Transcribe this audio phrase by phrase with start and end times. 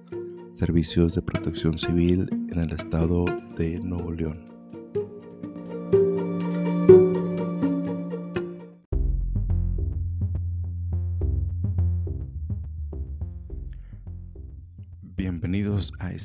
[0.54, 3.26] servicios de protección civil en el estado
[3.56, 4.51] de Nuevo León.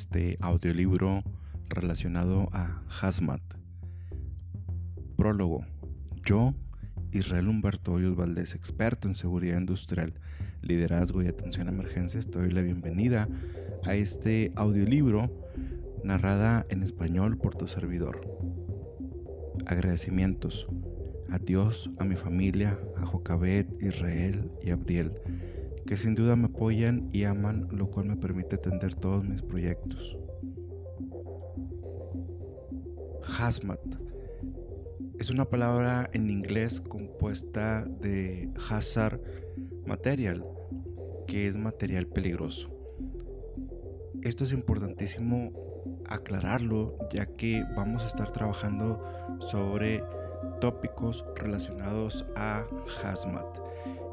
[0.08, 1.22] Este audiolibro
[1.68, 3.42] relacionado a Hazmat.
[5.18, 5.66] Prólogo.
[6.24, 6.54] Yo,
[7.12, 10.14] Israel Humberto Hoyos Valdés, experto en seguridad industrial,
[10.62, 13.28] liderazgo y atención a emergencias, te doy la bienvenida
[13.84, 15.30] a este audiolibro
[16.04, 18.22] narrada en español por tu servidor.
[19.66, 20.68] Agradecimientos
[21.30, 25.12] a Dios, a mi familia, a Jocabet, Israel y Abdiel,
[25.88, 30.18] que sin duda me apoyan y aman, lo cual me permite atender todos mis proyectos.
[33.38, 33.80] Hazmat
[35.18, 39.18] es una palabra en inglés compuesta de hazard
[39.86, 40.44] material,
[41.26, 42.68] que es material peligroso.
[44.20, 45.52] Esto es importantísimo
[46.04, 49.02] aclararlo ya que vamos a estar trabajando
[49.40, 50.04] sobre
[50.60, 52.66] tópicos relacionados a
[53.02, 53.68] hazmat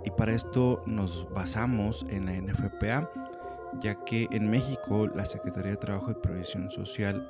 [0.05, 3.09] y para esto nos basamos en la NFPA
[3.81, 7.29] ya que en México la Secretaría de Trabajo y Previsión Social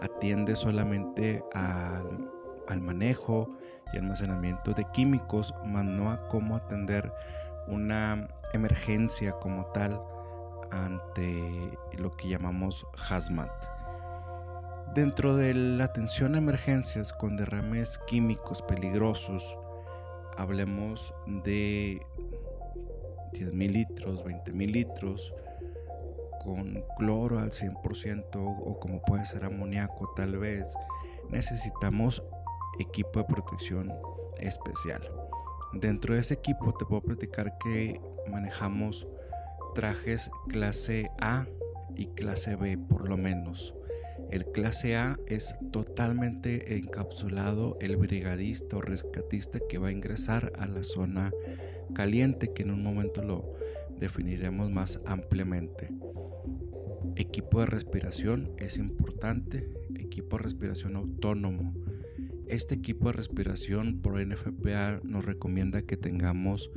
[0.00, 3.50] atiende solamente al, manejo
[3.92, 7.12] y almacenamiento de químicos, más no a cómo atender
[7.66, 10.00] una emergencia como tal
[10.70, 13.50] ante lo que llamamos hazmat.
[14.94, 19.58] Dentro de la atención a emergencias con derrames químicos peligrosos,
[20.36, 22.00] hablemos de
[23.32, 25.32] 10 mil litros, 20 mil litros,
[26.44, 30.74] con cloro al 100% o como puede ser amoníaco tal vez,
[31.30, 32.22] necesitamos
[32.78, 33.92] equipo de protección
[34.38, 35.02] especial.
[35.72, 39.06] Dentro de ese equipo te puedo platicar que manejamos
[39.74, 41.46] trajes clase A
[41.94, 43.74] y clase B por lo menos.
[44.32, 50.66] El clase A es totalmente encapsulado el brigadista o rescatista que va a ingresar a
[50.66, 51.30] la zona
[51.94, 53.52] caliente que en un momento lo
[54.00, 55.90] definiremos más ampliamente.
[57.14, 61.74] Equipo de respiración es importante, equipo de respiración autónomo.
[62.46, 66.70] Este equipo de respiración por NFPA nos recomienda que tengamos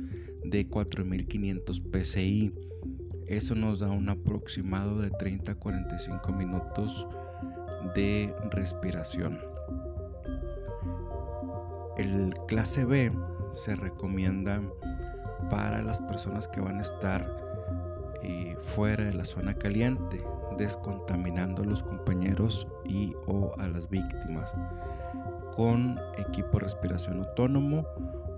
[0.44, 2.52] de 4500 PSI.
[3.26, 7.06] Eso nos da un aproximado de 30 a 45 minutos
[7.94, 9.40] de respiración.
[11.96, 13.12] El clase B
[13.54, 14.60] se recomienda
[15.50, 17.26] para las personas que van a estar
[18.22, 20.22] eh, fuera de la zona caliente,
[20.58, 24.54] descontaminando a los compañeros y o a las víctimas
[25.54, 27.86] con equipo de respiración autónomo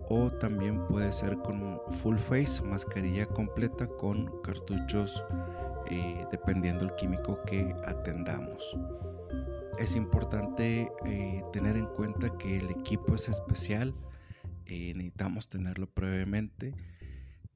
[0.08, 5.22] o también puede ser con full face, mascarilla completa con cartuchos
[5.90, 8.76] eh, dependiendo el químico que atendamos.
[9.78, 13.94] Es importante eh, tener en cuenta que el equipo es especial,
[14.66, 16.74] necesitamos tenerlo previamente.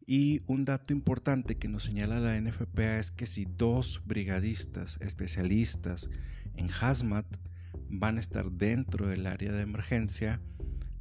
[0.06, 6.08] Y un dato importante que nos señala la NFPA es que si dos brigadistas especialistas
[6.56, 7.26] en hazmat
[7.88, 10.40] van a estar dentro del área de emergencia,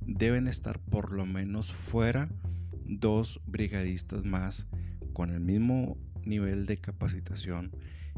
[0.02, 2.30] deben estar por lo menos fuera
[2.86, 4.68] dos brigadistas más
[5.14, 7.72] con el mismo nivel de capacitación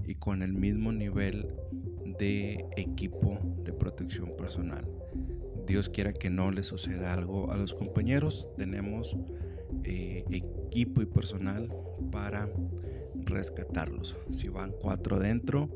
[0.06, 1.48] y con el mismo nivel
[2.20, 4.86] de equipo de protección personal.
[5.66, 8.48] Dios quiera que no le suceda algo a los compañeros.
[8.58, 9.16] Tenemos
[9.84, 11.74] eh, equipo y personal
[12.12, 12.50] para
[13.16, 14.16] rescatarlos.
[14.31, 15.70] Si van cuatro dentro,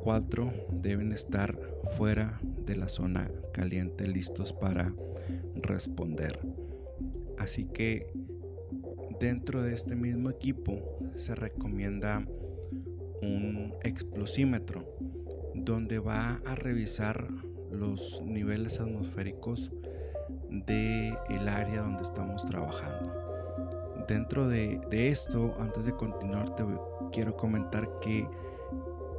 [0.00, 1.58] cuatro deben estar
[1.96, 4.92] fuera de la zona caliente listos para
[5.54, 6.40] responder.
[7.38, 8.12] Así que
[9.20, 10.80] dentro de este mismo equipo
[11.16, 12.26] se recomienda
[13.22, 14.84] un explosímetro
[15.54, 17.28] donde va a revisar
[17.70, 19.70] los niveles atmosféricos
[20.48, 23.12] del el área donde estamos trabajando.
[24.08, 26.64] Dentro de, esto, antes de continuar, te
[27.12, 28.26] quiero comentar que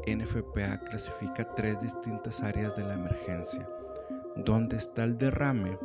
[0.07, 3.67] NFPA clasifica tres distintas áreas de la emergencia.
[4.35, 5.77] Donde está el derrame,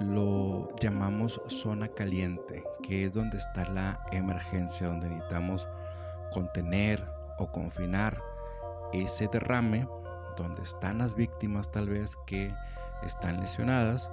[0.00, 5.68] lo llamamos zona caliente, que es donde está la emergencia, donde necesitamos
[6.32, 7.04] contener
[7.42, 8.22] o confinar
[8.92, 9.86] ese derrame,
[10.36, 12.54] donde están las víctimas tal vez que
[13.04, 14.10] están lesionadas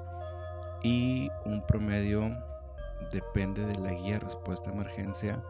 [0.84, 2.36] y un promedio
[3.12, 5.42] depende de la guía respuesta a emergencia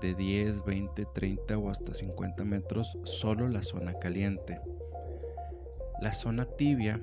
[0.00, 4.60] de 10, 20, 30 o hasta 50 metros solo la zona caliente.
[6.00, 7.00] La zona tibia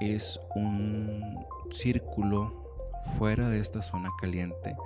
[0.00, 2.52] es un círculo
[3.18, 4.76] fuera de esta zona caliente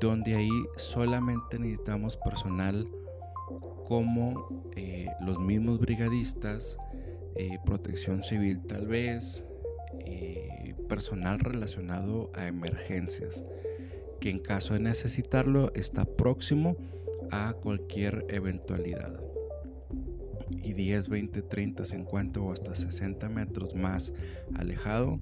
[0.00, 2.88] donde ahí solamente necesitamos personal
[3.84, 6.76] como eh, los mismos brigadistas,
[7.36, 9.44] eh, protección civil tal vez,
[10.00, 13.44] eh, personal relacionado a emergencias,
[14.20, 16.76] que en caso de necesitarlo está próximo
[17.30, 19.20] a cualquier eventualidad.
[20.50, 24.12] Y 10, 20, 30, 50 o hasta 60 metros más
[24.54, 25.18] alejado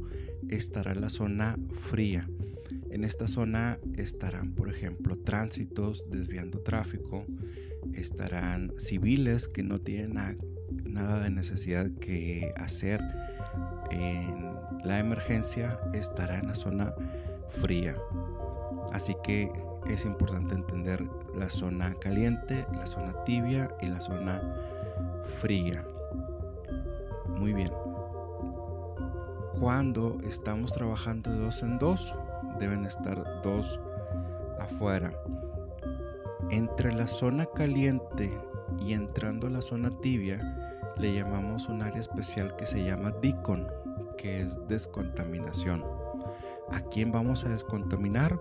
[0.49, 1.57] estará la zona
[1.91, 2.29] fría.
[2.91, 7.25] En esta zona estarán, por ejemplo, tránsitos desviando tráfico,
[7.95, 10.39] estarán civiles que no tienen
[10.85, 13.01] nada de necesidad que hacer
[13.91, 14.53] en
[14.85, 16.95] la emergencia, estará en la zona
[17.63, 17.97] fría.
[18.93, 19.51] Así que
[19.89, 21.05] es importante entender
[21.35, 24.43] la zona caliente, la zona tibia y la zona
[25.41, 25.85] fría.
[27.29, 27.71] Muy bien.
[29.59, 32.15] Cuando estamos trabajando de dos en dos,
[32.59, 33.79] deben estar dos
[34.59, 35.13] afuera.
[36.53, 38.31] Entre la zona caliente
[38.79, 43.67] y entrando a la zona tibia, le llamamos un área especial que se llama DICON,
[44.19, 45.83] que es descontaminación.
[46.71, 48.39] ¿A quién vamos a descontaminar?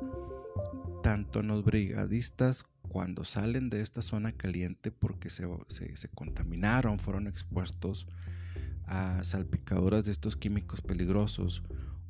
[1.02, 8.08] Tanto los brigadistas cuando salen de esta zona caliente porque se, se, contaminaron, fueron expuestos
[8.88, 11.64] a salpicaduras de estos químicos peligrosos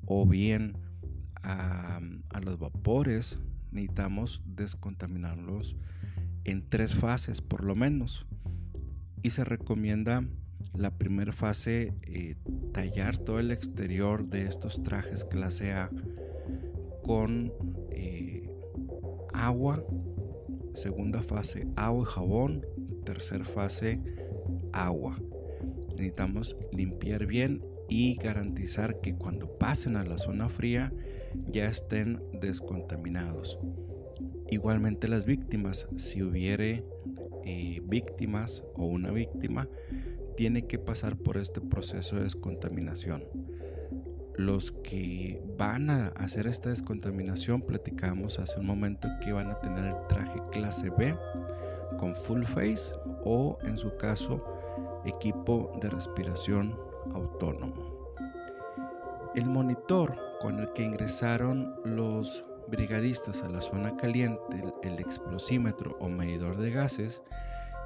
[0.08, 0.78] o bien
[1.44, 2.00] a,
[2.32, 3.38] a los vapores,
[3.72, 5.76] necesitamos descontaminarlos
[6.44, 8.26] en tres fases por lo menos.
[9.24, 10.24] Y se recomienda
[10.74, 12.36] la primera fase eh,
[12.74, 15.90] tallar todo el exterior de estos trajes clase A
[17.04, 17.52] con
[17.92, 18.50] eh,
[19.34, 19.84] agua.
[20.74, 22.66] Segunda fase agua y jabón.
[23.04, 24.02] Tercera fase
[24.72, 25.20] agua.
[25.90, 30.94] Necesitamos limpiar bien y garantizar que cuando pasen a la zona fría
[31.52, 33.60] ya estén descontaminados.
[34.50, 36.86] Igualmente las víctimas, si hubiere
[37.44, 39.68] eh, víctimas o una víctima,
[40.38, 43.26] tiene que pasar por este proceso de descontaminación.
[44.38, 49.84] Los que van a hacer esta descontaminación, platicamos hace un momento que van a tener
[49.84, 51.14] el traje clase B
[52.00, 52.94] con full face
[53.26, 54.42] o en su caso
[55.06, 57.74] equipo de respiración autónomo.
[59.36, 66.10] El monitor con el que ingresaron los brigadistas a la zona caliente, el explosímetro o
[66.10, 67.22] medidor de gases,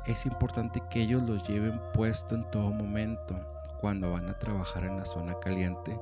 [0.05, 3.35] es importante que ellos los lleven puesto en todo momento
[3.79, 5.99] cuando van a trabajar en la zona caliente.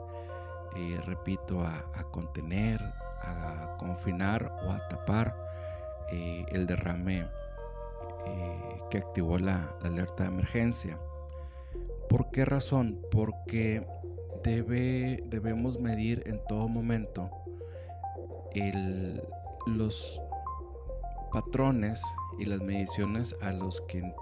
[0.75, 2.81] Eh, repito, a, contener,
[3.21, 5.35] a confinar o a tapar
[6.11, 7.27] eh, el derrame
[8.25, 10.97] eh, que activó la, alerta de emergencia.
[12.13, 12.99] ¿Por qué razón?
[13.11, 13.83] Porque
[14.43, 17.31] debe, debemos medir en todo momento
[19.65, 20.21] los
[21.31, 22.03] patrones
[22.37, 24.13] y las mediciones a los que en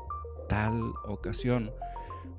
[0.48, 1.70] tal ocasión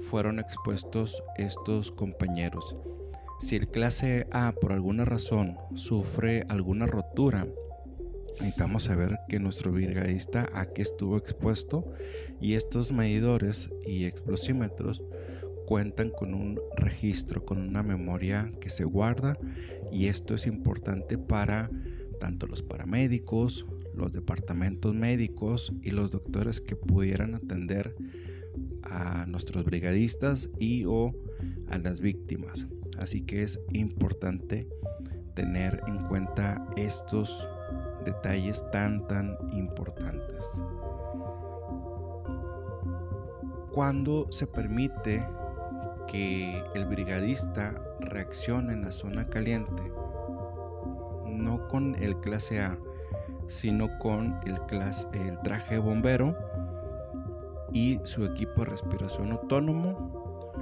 [0.01, 2.75] fueron expuestos estos compañeros.
[3.41, 7.47] Si el clase A por alguna razón sufre alguna rotura,
[8.41, 11.85] necesitamos saber que nuestro brigadista a qué estuvo expuesto
[12.41, 15.03] y estos medidores y explosímetros
[15.73, 19.39] cuentan con un registro, con una memoria que se guarda
[19.91, 21.71] y esto es importante para
[22.21, 23.65] tanto los paramédicos,
[23.95, 27.97] los departamentos médicos y los doctores que pudieran atender
[28.83, 31.15] a nuestros brigadistas y o
[31.71, 32.67] a las víctimas.
[32.99, 34.69] Así que es importante
[35.33, 37.49] tener en cuenta estos
[38.05, 40.45] detalles tan tan importantes.
[43.73, 45.25] Cuando se permite
[46.13, 49.83] que el brigadista reaccione en la zona caliente,
[51.27, 52.79] no con el clase A,
[53.49, 54.61] sino con el,
[55.15, 56.37] el traje bombero
[57.73, 60.53] y su equipo de respiración autónomo.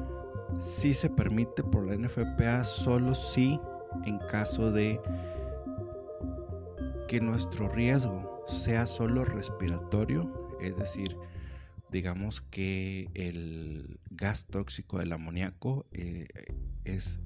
[0.60, 3.58] Si se permite por la NFPA solo si
[4.06, 5.00] en caso de
[7.08, 11.16] que nuestro riesgo sea solo respiratorio, es decir,
[11.90, 16.28] digamos que el gas tóxico del amoníaco eh,
[16.84, 17.20] es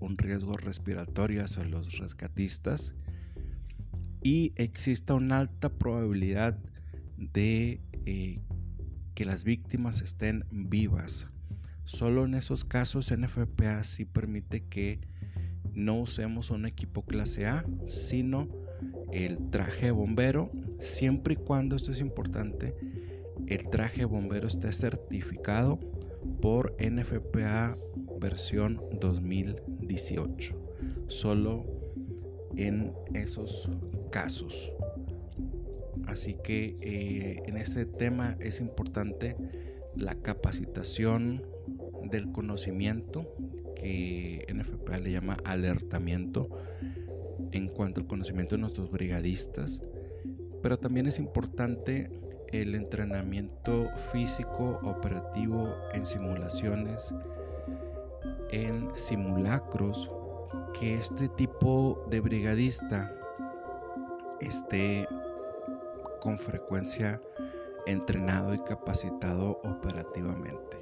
[0.00, 2.92] un riesgo respiratorio hacia los rescatistas
[4.22, 6.58] y exista una alta probabilidad
[7.16, 8.40] de eh,
[9.14, 11.28] que las víctimas estén vivas.
[11.84, 15.00] Solo en esos casos NFPA sí permite que
[15.72, 18.48] no usemos un equipo clase A, sino
[19.12, 22.74] el traje bombero, siempre y cuando, esto es importante,
[23.46, 25.78] el traje bombero esté certificado
[26.40, 27.76] por NFPA
[28.20, 30.54] versión 2018.
[31.08, 31.64] Solo
[32.56, 33.68] en esos
[34.10, 34.72] casos.
[36.06, 39.36] Así que eh, en este tema es importante
[39.96, 41.42] la capacitación
[42.10, 43.26] del conocimiento
[43.76, 46.48] que NFPA le llama alertamiento
[47.52, 49.82] en cuanto al conocimiento de nuestros brigadistas,
[50.62, 52.10] pero también es importante
[52.52, 57.14] el entrenamiento físico operativo en simulaciones,
[58.50, 60.10] en simulacros,
[60.78, 63.12] que este tipo de brigadista
[64.40, 65.06] esté
[66.20, 67.20] con frecuencia
[67.86, 70.78] entrenado y capacitado operativamente.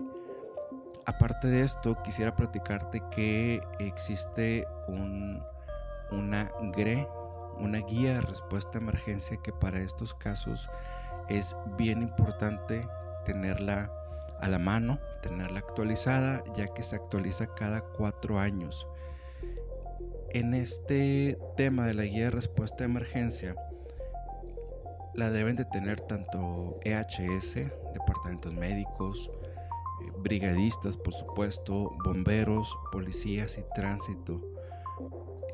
[1.07, 4.67] Aparte de esto, quisiera platicarte que existe
[6.11, 7.09] una GRE,
[7.59, 10.69] una guía de respuesta a emergencia que para estos casos
[11.29, 12.87] es bien importante
[13.25, 13.91] tenerla
[14.41, 18.87] a la mano, tenerla actualizada, ya que se actualiza cada cuatro años.
[20.31, 23.55] En este tema de la guía de respuesta a emergencia,
[25.15, 27.55] la deben de tener tanto EHS,
[27.93, 29.31] departamentos médicos,
[30.03, 34.41] eh, brigadistas, por supuesto, bomberos, policías y tránsito,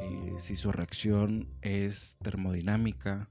[0.00, 3.28] eh, si su reacción es termodinámica,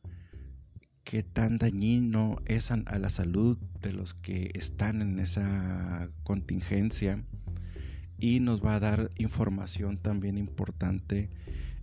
[1.04, 7.24] qué tan dañino es a la salud de los que están en esa contingencia
[8.18, 11.30] y nos va a dar información también importante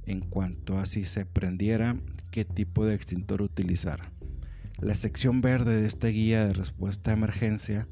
[0.06, 1.96] en cuanto a si se prendiera,
[2.30, 4.17] qué tipo de extintor utilizar.
[4.80, 7.88] La sección verde de esta guía de respuesta a emergencia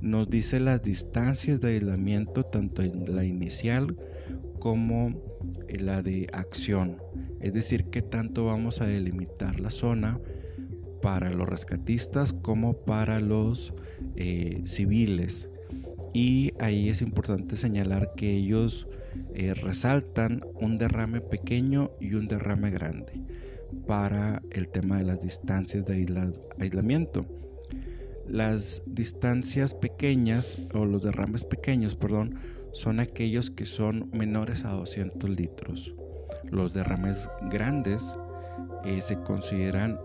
[0.00, 3.96] nos dice las distancias de aislamiento tanto en la inicial
[4.58, 5.14] como
[5.68, 7.00] en la de acción,
[7.40, 10.18] es decir, qué tanto vamos a delimitar la zona
[11.00, 13.72] para los rescatistas como para los
[14.16, 15.48] eh, civiles.
[16.12, 18.88] Y ahí es importante señalar que ellos
[19.32, 23.12] eh, resaltan un derrame pequeño y un derrame grande
[23.86, 26.06] para el tema de las distancias de
[26.58, 27.26] aislamiento.
[28.26, 32.38] Las distancias pequeñas o los derrames pequeños, perdón,
[32.72, 35.94] son aquellos que son menores a 200 litros.
[36.50, 38.16] Los derrames grandes
[38.84, 39.98] eh, se consideran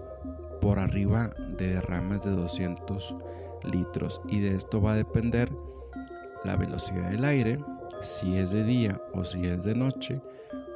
[0.61, 3.15] por arriba de derrames de 200
[3.71, 5.51] litros y de esto va a depender
[6.43, 7.59] la velocidad del aire,
[8.01, 10.21] si es de día o si es de noche,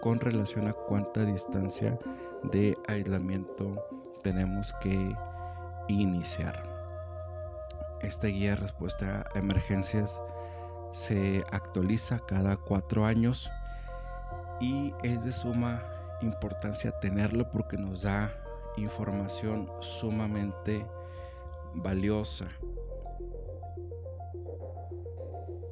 [0.02, 1.98] con relación a cuánta distancia
[2.52, 3.84] de aislamiento
[4.24, 5.16] tenemos que
[5.88, 6.64] iniciar.
[8.02, 10.22] Esta guía de respuesta a emergencias
[10.92, 13.50] se actualiza cada cuatro años
[14.60, 15.84] y es de suma
[16.22, 18.32] importancia tenerlo porque nos da
[18.78, 20.86] información sumamente
[21.74, 22.48] valiosa.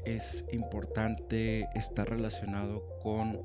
[0.05, 3.41] Es importante estar relacionado con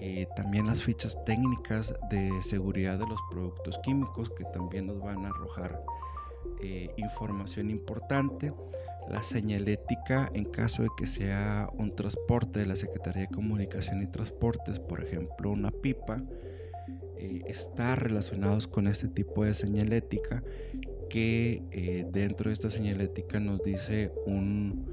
[0.00, 5.24] eh, también las fichas técnicas de seguridad de los productos químicos que también nos van
[5.24, 5.82] a arrojar
[6.60, 8.52] eh, información importante.
[9.08, 14.06] La señalética en caso de que sea un transporte de la Secretaría de Comunicación y
[14.08, 16.22] Transportes, por ejemplo una pipa,
[17.18, 20.42] eh, estar relacionados con este tipo de señalética
[21.08, 24.84] que eh, dentro de esta señalética nos dice un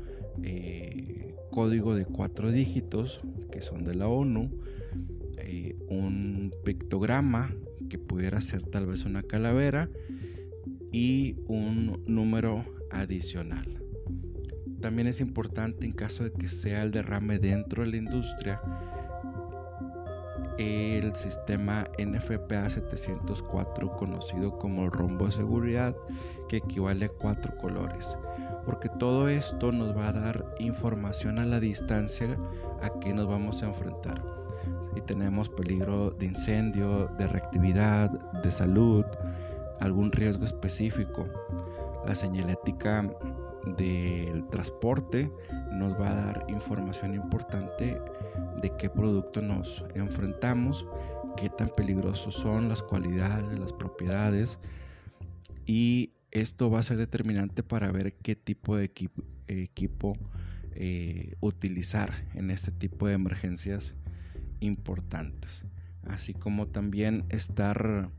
[0.42, 3.20] eh, código de cuatro dígitos
[3.52, 4.50] que son de la ONU,
[5.88, 7.54] un pictograma
[7.90, 9.90] que pudiera ser tal vez una calavera
[10.92, 13.82] y un número adicional.
[14.82, 18.62] También es importante en caso de que sea el derrame dentro de la industria
[20.58, 25.96] el sistema NFPA 704 conocido como rombo de seguridad
[26.48, 28.16] que equivale a cuatro colores
[28.66, 32.38] porque todo esto nos va a dar información a la distancia
[32.82, 34.43] a qué nos vamos a enfrentar.
[34.94, 38.12] Si tenemos peligro de incendio, de reactividad,
[38.44, 39.06] de salud,
[39.80, 41.28] algún riesgo específico.
[42.06, 43.10] La señalética
[43.78, 45.32] del transporte
[45.72, 48.00] nos va a dar información importante
[48.62, 50.86] de qué producto nos enfrentamos,
[51.38, 54.60] qué tan peligrosos son las cualidades, las propiedades
[55.66, 58.86] y esto va a ser determinante para ver qué tipo de
[59.48, 60.18] equipo,
[60.76, 63.94] eh, utilizar en este tipo de emergencias
[64.66, 65.64] importantes.
[66.08, 68.10] Así como también estar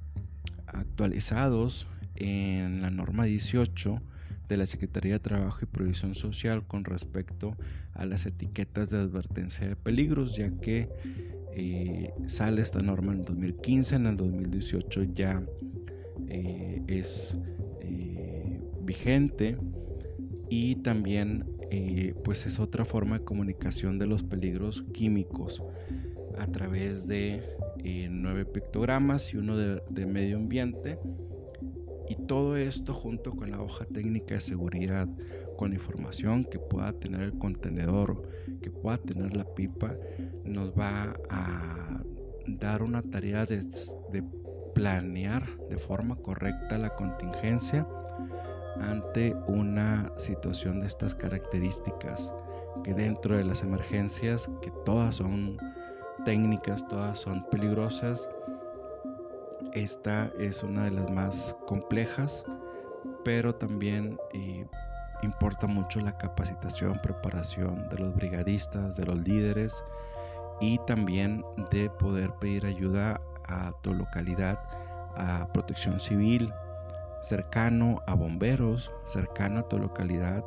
[0.66, 1.86] actualizados
[2.16, 4.00] en la norma 18
[4.48, 7.56] de la Secretaría de Trabajo y Provisión Social con respecto
[7.94, 10.88] a las etiquetas de advertencia de peligros, ya que
[11.54, 15.42] eh, sale esta norma en 2015, en el 2018 ya
[16.28, 17.36] eh, es
[18.84, 19.56] vigente
[20.48, 25.62] y también eh, pues es otra forma de comunicación de los peligros químicos
[26.38, 27.42] a través de
[27.78, 30.98] eh, nueve pictogramas y uno de, medio ambiente.
[32.08, 35.08] Y todo esto junto con la hoja técnica de seguridad
[35.56, 38.28] con información que pueda tener el contenedor
[38.60, 39.94] que pueda tener la pipa
[40.44, 42.02] nos va a
[42.46, 43.60] dar una tarea de
[44.74, 47.86] planear de forma correcta la contingencia
[48.80, 52.32] ante una situación de estas características,
[52.82, 55.58] que dentro de las emergencias, que todas son
[56.24, 58.28] técnicas, todas son peligrosas,
[59.74, 62.44] esta es una de las más complejas,
[63.24, 64.66] pero también eh,
[65.22, 69.82] importa mucho la capacitación, preparación de los brigadistas, de los líderes
[70.60, 74.60] y también de poder pedir ayuda a tu localidad,
[75.16, 76.52] a protección civil,
[77.20, 80.44] cercano a bomberos, cercano a tu localidad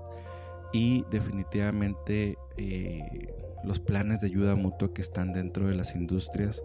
[0.72, 6.64] y definitivamente eh, los planes de ayuda mutua que están dentro de las industrias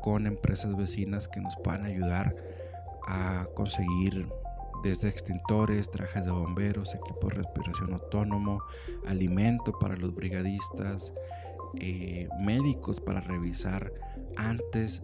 [0.00, 2.34] con empresas vecinas que nos puedan ayudar
[3.06, 4.28] a conseguir
[4.82, 8.62] desde extintores, trajes de bomberos, equipo de respiración autónomo,
[9.06, 11.12] alimento para los brigadistas,
[11.80, 13.92] eh, médicos para revisar
[14.36, 15.02] antes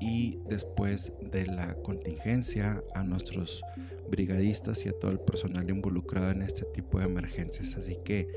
[0.00, 3.62] y después de la contingencia a nuestros
[4.10, 7.76] brigadistas y a todo el personal involucrado en este tipo de emergencias.
[7.76, 8.28] Así que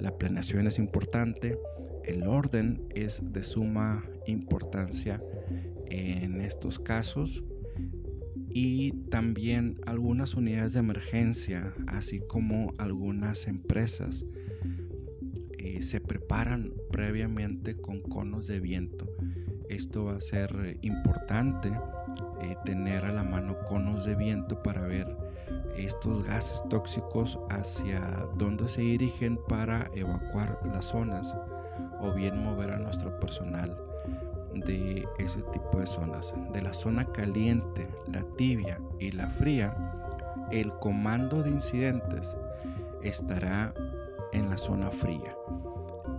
[0.00, 1.58] la planeación es importante,
[2.04, 5.22] el orden es de suma importancia
[5.86, 7.42] en estos casos
[8.54, 14.24] y también algunas unidades de emergencia, así como algunas empresas,
[15.58, 19.08] eh, se preparan previamente con conos de viento.
[19.68, 21.72] Esto va a ser eh, importante
[22.42, 25.08] eh, tener a la mano conos de viento para ver
[25.76, 28.00] estos gases tóxicos hacia
[28.36, 31.34] dónde se dirigen para evacuar las zonas
[32.00, 33.76] o bien mover a nuestro personal
[34.54, 36.32] de ese tipo de zonas.
[36.52, 39.74] De la zona caliente, la tibia y la fría,
[40.50, 42.36] el comando de incidentes
[43.02, 43.74] estará
[44.32, 45.34] en la zona fría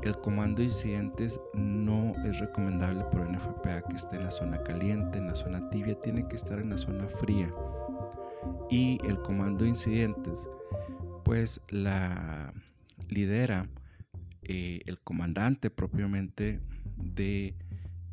[0.05, 5.17] el comando de incidentes no es recomendable por NFPA que esté en la zona caliente,
[5.17, 7.51] en la zona tibia, tiene que estar en la zona fría.
[8.69, 10.47] Y el comando de incidentes,
[11.23, 12.53] pues la
[13.09, 13.69] lidera
[14.43, 16.59] eh, el comandante propiamente
[16.97, 17.55] de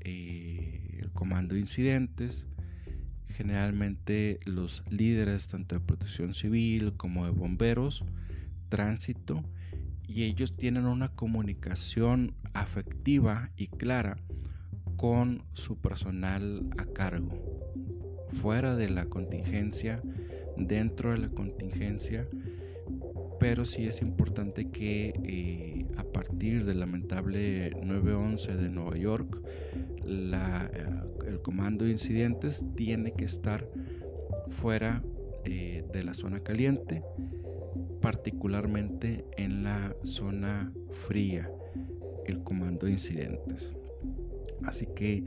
[0.00, 2.46] eh, el comando de incidentes.
[3.28, 8.04] Generalmente los líderes tanto de protección civil como de bomberos
[8.72, 9.44] tránsito
[10.08, 14.16] y ellos tienen una comunicación afectiva y clara
[14.96, 17.38] con su personal a cargo,
[18.40, 20.00] fuera de la contingencia,
[20.56, 22.26] dentro de la contingencia,
[23.38, 29.40] pero sí es importante que eh, a partir del lamentable 911 de Nueva York,
[30.06, 30.66] eh,
[31.26, 33.66] el comando de incidentes tiene que estar
[34.48, 35.02] fuera
[35.44, 37.02] eh, de la zona caliente
[38.00, 41.48] particularmente en la zona fría,
[42.26, 43.72] el comando de incidentes.
[44.64, 45.24] Así que,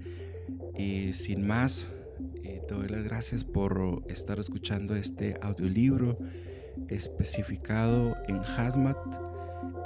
[1.13, 1.89] sin más,
[2.43, 6.17] eh, te doy las gracias por estar escuchando este audiolibro
[6.87, 8.97] especificado en Hazmat,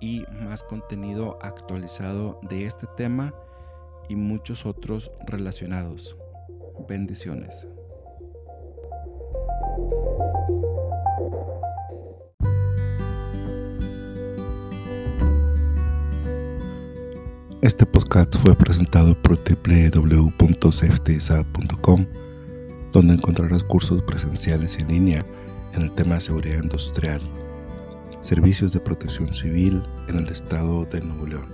[0.00, 3.34] y más contenido actualizado de este tema
[4.08, 6.16] y muchos otros relacionados.
[6.88, 7.66] Bendiciones.
[18.14, 22.06] Podcast fue presentado por www.safetysap.com,
[22.92, 25.26] donde encontrarás cursos presenciales en línea
[25.74, 27.20] en el tema de seguridad industrial,
[28.20, 31.48] servicios de protección civil en el estado de Nuevo León.